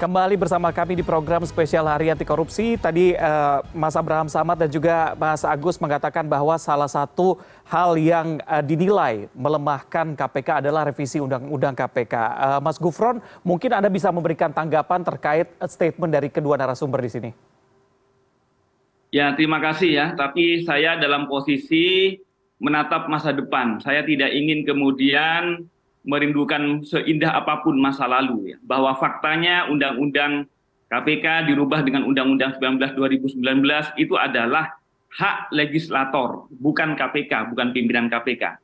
[0.00, 2.80] Kembali bersama kami di program spesial Hari Anti Korupsi.
[2.80, 7.36] Tadi uh, Mas Abraham Samad dan juga Mas Agus mengatakan bahwa salah satu
[7.68, 12.14] hal yang uh, dinilai melemahkan KPK adalah revisi Undang-Undang KPK.
[12.16, 17.30] Eh, Mas Gufron, mungkin Anda bisa memberikan tanggapan terkait statement dari kedua narasumber di sini.
[19.12, 20.06] Ya, terima kasih ya.
[20.16, 22.16] Tapi saya dalam posisi
[22.56, 23.76] menatap masa depan.
[23.84, 25.68] Saya tidak ingin kemudian
[26.04, 30.48] merindukan seindah apa pun masa lalu ya bahwa faktanya undang-undang
[30.90, 33.38] KPK dirubah dengan Undang-Undang 19 2019
[33.94, 34.74] itu adalah
[35.10, 38.58] hak legislator bukan KPK bukan pimpinan KPK.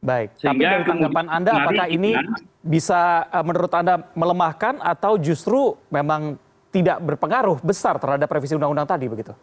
[0.00, 2.16] Baik, Sehingga tapi dari tanggapan Anda apakah ini
[2.64, 6.40] bisa eh, menurut Anda melemahkan atau justru memang
[6.72, 9.36] tidak berpengaruh besar terhadap revisi undang-undang tadi begitu?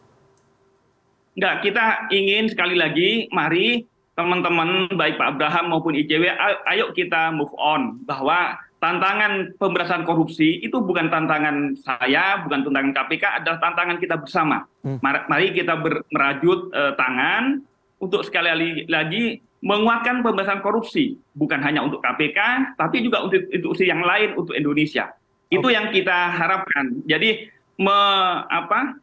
[1.37, 3.85] Enggak, kita ingin sekali lagi mari
[4.17, 6.25] teman-teman baik Pak Abraham maupun ICW
[6.65, 13.23] ayo kita move on bahwa tantangan pemberantasan korupsi itu bukan tantangan saya, bukan tantangan KPK,
[13.41, 14.65] adalah tantangan kita bersama.
[14.85, 15.01] Hmm.
[15.01, 15.81] Mari kita
[16.13, 17.65] merajut uh, tangan
[17.97, 22.39] untuk sekali lagi menguatkan pemberantasan korupsi, bukan hanya untuk KPK,
[22.77, 25.09] tapi juga untuk institusi yang lain untuk Indonesia.
[25.49, 25.73] Itu okay.
[25.73, 27.01] yang kita harapkan.
[27.09, 27.49] Jadi
[27.81, 27.97] me,
[28.45, 29.01] apa,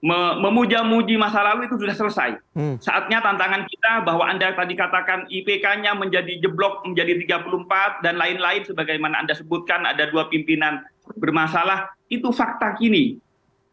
[0.00, 2.30] memuja-muji masa lalu itu sudah selesai.
[2.56, 2.80] Hmm.
[2.80, 9.20] Saatnya tantangan kita bahwa Anda tadi katakan IPK-nya menjadi jeblok menjadi 34 dan lain-lain sebagaimana
[9.20, 10.80] Anda sebutkan ada dua pimpinan
[11.20, 13.20] bermasalah, itu fakta kini.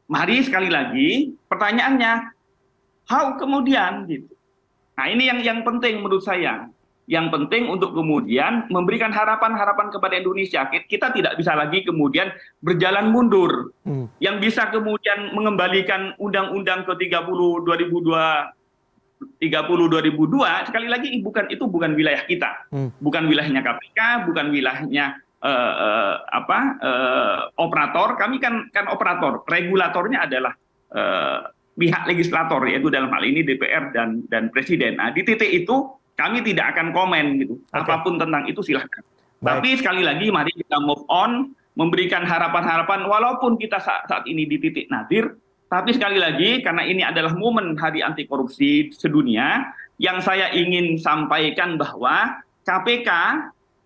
[0.08, 2.11] Mari sekali lagi pertanyaannya
[3.08, 4.31] how kemudian gitu.
[5.00, 6.67] Nah, ini yang yang penting menurut saya
[7.08, 10.68] yang penting untuk kemudian memberikan harapan-harapan kepada Indonesia.
[10.68, 13.72] Kita tidak bisa lagi kemudian berjalan mundur.
[13.88, 14.12] Hmm.
[14.20, 21.96] Yang bisa kemudian mengembalikan Undang-Undang ke 30 2002 30 2002 sekali lagi bukan itu bukan
[21.96, 22.68] wilayah kita.
[22.76, 22.92] Hmm.
[23.00, 28.20] Bukan wilayahnya KPK, bukan wilayahnya uh, uh, apa uh, operator.
[28.20, 29.48] Kami kan kan operator.
[29.48, 30.54] Regulatornya adalah
[30.92, 35.00] uh, pihak legislator yaitu dalam hal ini DPR dan dan presiden.
[35.00, 37.55] Nah, di titik itu kami tidak akan komen gitu.
[37.70, 37.86] Okay.
[37.86, 39.05] Apa pun tentang itu silahkan.
[39.38, 39.45] Baik.
[39.61, 44.58] Tapi sekali lagi mari kita move on, memberikan harapan-harapan walaupun kita saat, saat ini di
[44.58, 45.38] titik nadir,
[45.70, 49.70] tapi sekali lagi karena ini adalah momen hari anti korupsi sedunia,
[50.02, 53.10] yang saya ingin sampaikan bahwa KPK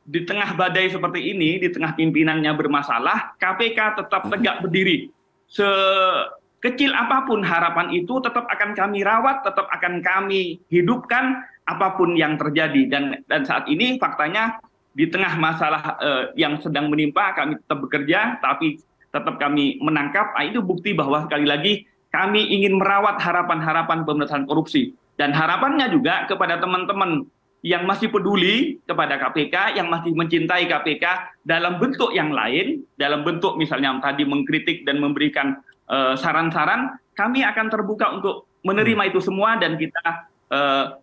[0.08, 5.12] di tengah badai seperti ini, di tengah pimpinannya bermasalah, KPK tetap tegak berdiri.
[5.52, 11.44] Sekecil apa pun harapan itu tetap akan kami rawat, tetap akan kami hidupkan
[11.76, 12.88] apa pun yang terjadi.
[12.92, 14.59] Dan dan saat ini faktanya
[14.92, 18.80] di tengah masalah uh, yang sedang menimpa kami tetap bekerja tapi
[19.12, 20.36] tetap kami menangkap.
[20.36, 21.74] Nah, itu bukti bahwa sekali lagi
[22.12, 24.96] kami ingin merawat harapan-harapan pemberantasan korupsi.
[25.20, 27.28] Dan harapannya juga kepada teman-teman
[27.62, 31.06] yang masih peduli kepada KPK, yang masih mencintai KPK
[31.46, 37.46] dalam bentuk yang lain, dalam bentuk misalnya tadi mengkritik dan memberikan eh, saran-saran, uh, kami
[37.46, 39.12] akan terbuka untuk menerima hmm.
[39.14, 40.98] itu semua dan kita uh,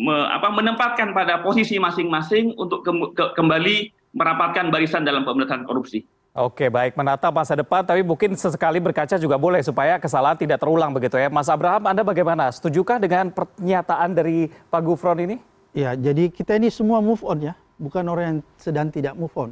[0.00, 3.76] me, apa, menempatkan pada posisi masing-masing untuk ke, ke, kembali
[4.16, 6.08] merapatkan barisan dalam pemberantasan korupsi.
[6.30, 10.94] Oke, baik menatap masa depan, tapi mungkin sesekali berkaca juga boleh supaya kesalahan tidak terulang
[10.94, 11.26] begitu ya.
[11.26, 12.48] Mas Abraham, Anda bagaimana?
[12.54, 15.36] Setujukah dengan pernyataan dari Pak Gufron ini?
[15.74, 19.50] Ya, jadi kita ini semua move on ya, bukan orang yang sedang tidak move on.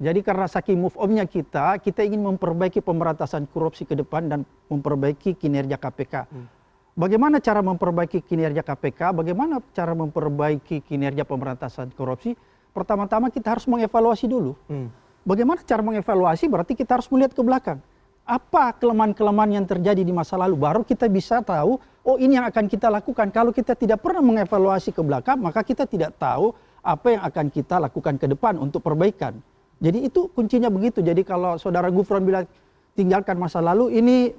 [0.00, 4.40] Jadi karena saking move on-nya kita, kita ingin memperbaiki pemberantasan korupsi ke depan dan
[4.72, 6.14] memperbaiki kinerja KPK.
[6.28, 6.48] Hmm.
[6.94, 9.10] Bagaimana cara memperbaiki kinerja KPK?
[9.10, 12.38] Bagaimana cara memperbaiki kinerja pemberantasan korupsi?
[12.70, 14.54] Pertama-tama kita harus mengevaluasi dulu.
[14.70, 14.94] Hmm.
[15.26, 16.46] Bagaimana cara mengevaluasi?
[16.46, 17.82] Berarti kita harus melihat ke belakang.
[18.22, 20.54] Apa kelemahan-kelemahan yang terjadi di masa lalu?
[20.54, 23.26] Baru kita bisa tahu, oh ini yang akan kita lakukan.
[23.34, 27.82] Kalau kita tidak pernah mengevaluasi ke belakang, maka kita tidak tahu apa yang akan kita
[27.82, 29.34] lakukan ke depan untuk perbaikan.
[29.82, 31.02] Jadi itu kuncinya begitu.
[31.02, 32.46] Jadi kalau saudara Gufron bilang
[32.94, 34.30] tinggalkan masa lalu, ini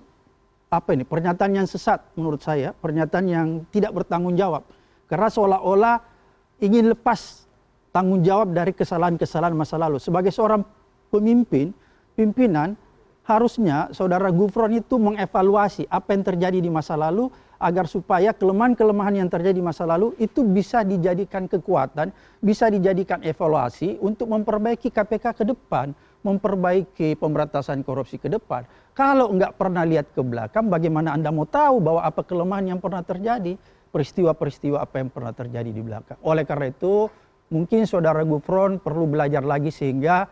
[0.76, 4.68] apa ini pernyataan yang sesat menurut saya, pernyataan yang tidak bertanggung jawab.
[5.08, 5.96] Karena seolah-olah
[6.60, 7.46] ingin lepas
[7.96, 10.04] tanggung jawab dari kesalahan-kesalahan masa lalu.
[10.04, 10.68] Sebagai seorang
[11.08, 11.72] pemimpin,
[12.20, 12.76] pimpinan,
[13.24, 19.30] harusnya saudara Gufron itu mengevaluasi apa yang terjadi di masa lalu agar supaya kelemahan-kelemahan yang
[19.32, 22.12] terjadi di masa lalu itu bisa dijadikan kekuatan,
[22.44, 25.96] bisa dijadikan evaluasi untuk memperbaiki KPK ke depan,
[26.26, 28.66] memperbaiki pemberantasan korupsi ke depan.
[28.98, 33.06] Kalau nggak pernah lihat ke belakang, bagaimana Anda mau tahu bahwa apa kelemahan yang pernah
[33.06, 33.54] terjadi?
[33.94, 36.18] Peristiwa-peristiwa apa yang pernah terjadi di belakang.
[36.26, 37.08] Oleh karena itu,
[37.54, 40.26] mungkin saudara Gufron perlu belajar lagi sehingga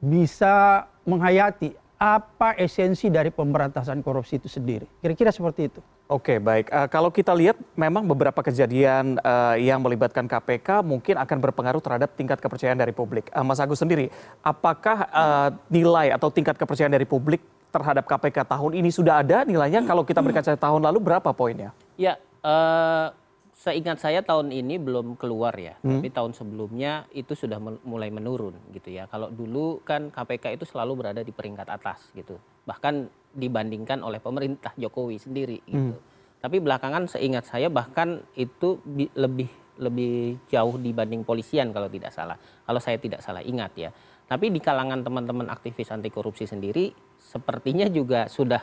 [0.00, 4.84] bisa menghayati apa esensi dari pemberantasan korupsi itu sendiri.
[5.00, 5.80] Kira-kira seperti itu.
[6.06, 6.68] Oke, baik.
[6.68, 12.12] Uh, kalau kita lihat memang beberapa kejadian uh, yang melibatkan KPK mungkin akan berpengaruh terhadap
[12.14, 13.32] tingkat kepercayaan dari publik.
[13.32, 14.12] Uh, Mas Agus sendiri,
[14.44, 17.40] apakah uh, nilai atau tingkat kepercayaan dari publik
[17.72, 19.82] terhadap KPK tahun ini sudah ada nilainya?
[19.88, 21.72] Kalau kita berkaca tahun lalu berapa poinnya?
[21.96, 23.10] Ya, uh,
[23.56, 25.98] seingat saya tahun ini belum keluar ya, hmm.
[25.98, 27.56] tapi tahun sebelumnya itu sudah
[27.88, 29.08] mulai menurun gitu ya.
[29.08, 32.36] Kalau dulu kan KPK itu selalu berada di peringkat atas gitu,
[32.68, 35.96] bahkan dibandingkan oleh pemerintah Jokowi sendiri gitu.
[35.96, 36.04] Hmm.
[36.36, 38.76] Tapi belakangan seingat saya bahkan itu
[39.16, 39.48] lebih
[39.80, 42.36] lebih jauh dibanding polisian kalau tidak salah.
[42.36, 43.88] Kalau saya tidak salah ingat ya.
[44.28, 48.60] Tapi di kalangan teman-teman aktivis anti korupsi sendiri sepertinya juga sudah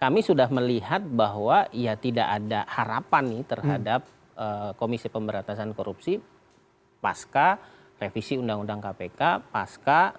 [0.00, 4.19] kami sudah melihat bahwa ya tidak ada harapan nih terhadap hmm
[4.76, 6.16] Komisi Pemberantasan Korupsi
[7.00, 7.60] pasca
[8.00, 9.20] revisi Undang-Undang KPK,
[9.52, 10.16] pasca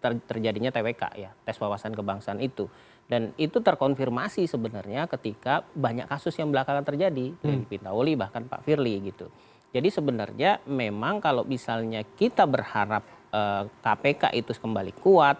[0.00, 2.70] ter terjadinya TWK ya, tes wawasan kebangsaan itu.
[3.10, 7.42] Dan itu terkonfirmasi sebenarnya ketika banyak kasus yang belakangan terjadi, hmm.
[7.42, 9.26] dari Pintauli bahkan Pak Firly gitu.
[9.74, 13.02] Jadi sebenarnya memang kalau misalnya kita berharap
[13.34, 15.38] uh, eh, KPK itu kembali kuat,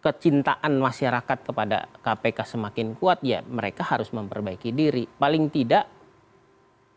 [0.00, 5.04] kecintaan masyarakat kepada KPK semakin kuat ya mereka harus memperbaiki diri.
[5.04, 5.99] Paling tidak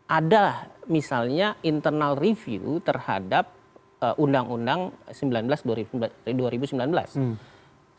[0.08, 3.48] ada misalnya internal review terhadap
[4.04, 6.76] uh, Undang-Undang 19 2019.
[7.16, 7.36] Hmm.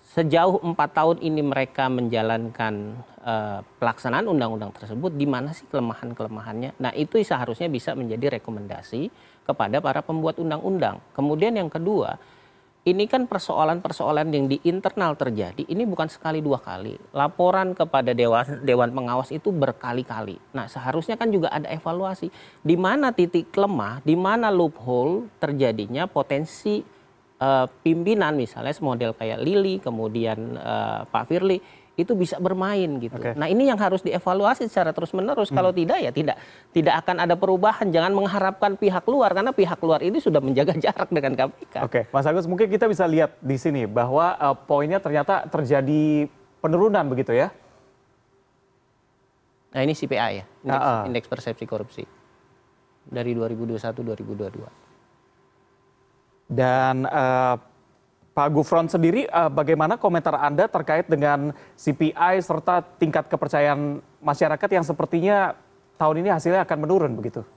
[0.06, 6.78] Sejauh empat tahun ini mereka menjalankan uh, pelaksanaan undang-undang tersebut, di mana sih kelemahan-kelemahannya?
[6.78, 9.10] Nah itu seharusnya bisa menjadi rekomendasi
[9.50, 11.02] kepada para pembuat undang-undang.
[11.18, 12.22] Kemudian yang kedua,
[12.85, 16.93] ini kan persoalan-persoalan yang di internal terjadi ini bukan sekali dua kali.
[17.17, 20.37] Laporan kepada dewan dewan pengawas itu berkali-kali.
[20.53, 22.29] Nah, seharusnya kan juga ada evaluasi
[22.61, 26.85] di mana titik lemah, di mana loophole terjadinya potensi
[27.41, 33.15] uh, pimpinan misalnya model kayak Lili, kemudian uh, Pak Firly itu bisa bermain gitu.
[33.15, 33.39] Okay.
[33.39, 35.47] Nah ini yang harus dievaluasi secara terus menerus.
[35.47, 35.57] Hmm.
[35.63, 36.36] Kalau tidak ya tidak
[36.75, 37.88] tidak akan ada perubahan.
[37.88, 41.75] Jangan mengharapkan pihak luar karena pihak luar ini sudah menjaga jarak dengan KPK.
[41.88, 42.03] Oke, okay.
[42.12, 46.27] Mas Agus mungkin kita bisa lihat di sini bahwa uh, poinnya ternyata terjadi
[46.59, 47.47] penurunan begitu ya?
[49.71, 51.03] Nah ini CPI ya, indeks, uh -uh.
[51.07, 52.03] indeks persepsi korupsi
[53.07, 54.83] dari 2021 2022.
[56.45, 57.75] Dan uh,
[58.35, 64.83] Pak Gufron sendiri, uh, bagaimana komentar Anda terkait dengan CPI serta tingkat kepercayaan masyarakat yang
[64.83, 65.55] sepertinya
[65.95, 67.47] tahun ini hasilnya akan menurun begitu?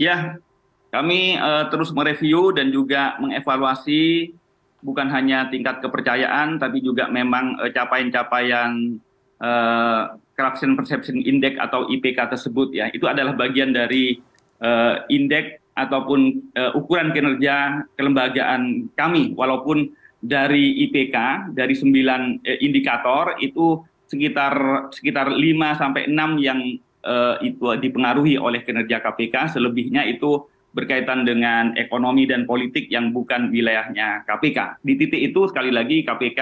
[0.00, 0.40] Ya,
[0.88, 4.32] kami uh, terus mereview dan juga mengevaluasi
[4.80, 8.96] bukan hanya tingkat kepercayaan, tapi juga memang uh, capaian-capaian
[9.36, 12.88] uh, Corruption Perception Index atau IPK tersebut ya.
[12.88, 14.16] Itu adalah bagian dari
[14.64, 23.36] uh, indeks ataupun uh, ukuran kinerja kelembagaan kami walaupun dari IPK dari sembilan uh, indikator
[23.44, 25.42] itu sekitar sekitar 5
[25.76, 26.60] sampai 6 yang
[27.04, 33.48] uh, itu dipengaruhi oleh kinerja KPK selebihnya itu berkaitan dengan ekonomi dan politik yang bukan
[33.48, 34.84] wilayahnya KPK.
[34.84, 36.40] Di titik itu sekali lagi KPK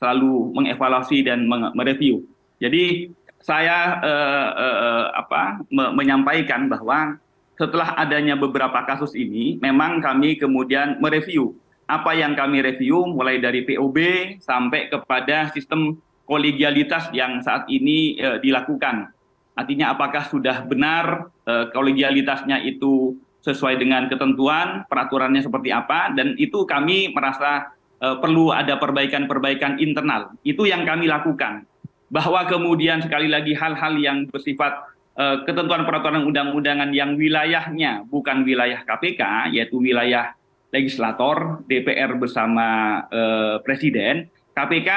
[0.00, 2.24] selalu mengevaluasi dan mereview.
[2.56, 7.20] Jadi saya uh, uh, apa me menyampaikan bahwa
[7.56, 11.56] setelah adanya beberapa kasus ini, memang kami kemudian mereview
[11.86, 13.96] apa yang kami review mulai dari POB
[14.42, 15.94] sampai kepada sistem
[16.26, 19.14] kolegialitas yang saat ini e, dilakukan.
[19.54, 23.14] Artinya apakah sudah benar e, kolegialitasnya itu
[23.46, 27.70] sesuai dengan ketentuan, peraturannya seperti apa, dan itu kami merasa
[28.02, 30.34] e, perlu ada perbaikan-perbaikan internal.
[30.42, 31.62] Itu yang kami lakukan.
[32.10, 39.52] Bahwa kemudian sekali lagi hal-hal yang bersifat ketentuan peraturan undang-undangan yang wilayahnya bukan wilayah KPK,
[39.56, 40.36] yaitu wilayah
[40.76, 44.90] legislator, DPR bersama uh, Presiden, KPK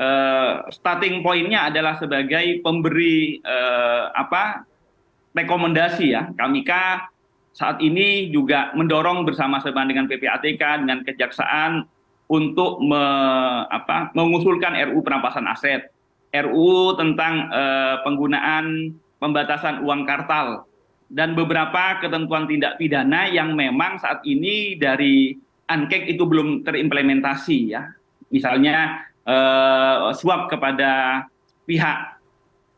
[0.00, 4.64] eh, starting pointnya adalah sebagai pemberi uh, apa
[5.36, 6.32] rekomendasi ya.
[6.32, 6.72] KMK
[7.52, 11.84] saat ini juga mendorong bersama-sama dengan PPATK dengan Kejaksaan
[12.28, 13.02] untuk me,
[13.68, 15.92] apa, mengusulkan RU perampasan aset,
[16.32, 20.64] RU tentang uh, penggunaan pembatasan uang kartal
[21.08, 25.32] dan beberapa ketentuan tindak pidana yang memang saat ini dari
[25.68, 27.88] ankek itu belum terimplementasi ya.
[28.28, 31.24] Misalnya eh, suap kepada
[31.64, 32.20] pihak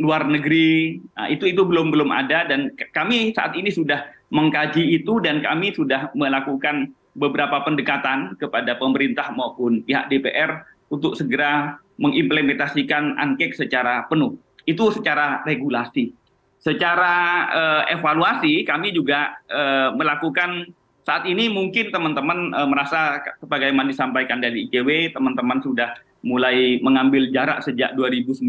[0.00, 5.20] luar negeri nah, itu itu belum belum ada dan kami saat ini sudah mengkaji itu
[5.20, 13.52] dan kami sudah melakukan beberapa pendekatan kepada pemerintah maupun pihak DPR untuk segera mengimplementasikan ankek
[13.52, 14.38] secara penuh.
[14.64, 16.14] Itu secara regulasi
[16.60, 17.16] secara
[17.48, 20.68] uh, evaluasi kami juga uh, melakukan
[21.08, 27.64] saat ini mungkin teman-teman uh, merasa sebagaimana disampaikan dari ICW, teman-teman sudah mulai mengambil jarak
[27.64, 28.44] sejak 2019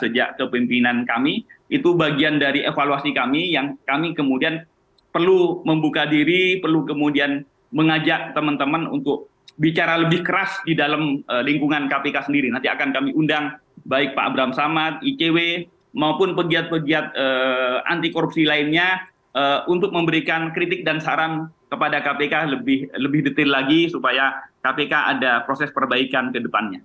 [0.00, 4.64] sejak kepemimpinan kami itu bagian dari evaluasi kami yang kami kemudian
[5.12, 7.44] perlu membuka diri, perlu kemudian
[7.76, 9.28] mengajak teman-teman untuk
[9.60, 12.48] bicara lebih keras di dalam uh, lingkungan KPK sendiri.
[12.48, 19.02] Nanti akan kami undang baik Pak Abraham Samad, ICW maupun pegiat-pegiat uh, anti korupsi lainnya
[19.34, 25.42] uh, untuk memberikan kritik dan saran kepada KPK lebih lebih detail lagi supaya KPK ada
[25.46, 26.82] proses perbaikan ke depannya.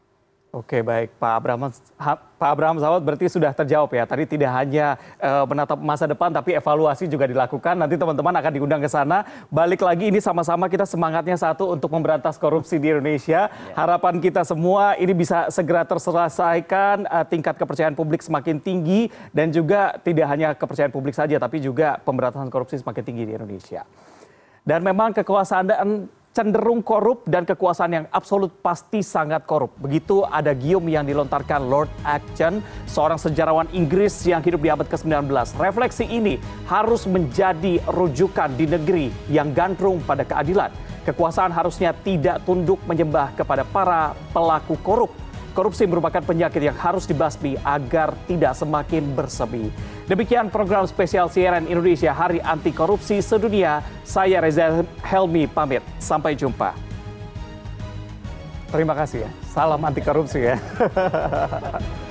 [0.56, 1.20] Oke baik.
[1.20, 1.68] Pak Abraham
[2.40, 4.08] Pak Abraham Sawat berarti sudah terjawab ya.
[4.08, 7.76] Tadi tidak hanya uh, menatap masa depan tapi evaluasi juga dilakukan.
[7.76, 9.28] Nanti teman-teman akan diundang ke sana.
[9.52, 13.52] Balik lagi ini sama-sama kita semangatnya satu untuk memberantas korupsi di Indonesia.
[13.52, 13.76] Ya.
[13.76, 20.00] harapan kita semua ini bisa segera terselesaikan uh, tingkat kepercayaan publik semakin tinggi dan juga
[20.08, 23.84] tidak hanya kepercayaan publik saja tapi juga pemberantasan korupsi semakin tinggi di Indonesia.
[24.64, 25.68] Dan memang kekuasaan
[26.36, 29.72] cenderung korup dan kekuasaan yang absolut pasti sangat korup.
[29.80, 35.32] Begitu ada gium yang dilontarkan Lord Acton, seorang sejarawan Inggris yang hidup di abad ke-19.
[35.56, 36.36] Refleksi ini
[36.68, 40.76] harus menjadi rujukan di negeri yang gandrung pada keadilan.
[41.08, 45.25] Kekuasaan harusnya tidak tunduk menyembah kepada para pelaku korup
[45.56, 49.72] Korupsi merupakan penyakit yang harus dibasmi agar tidak semakin bersemi.
[50.04, 53.80] Demikian program spesial CNN Indonesia Hari Anti Korupsi Sedunia.
[54.04, 55.80] Saya Reza Helmi pamit.
[55.96, 56.76] Sampai jumpa.
[58.68, 59.32] Terima kasih ya.
[59.48, 60.60] Salam anti korupsi ya.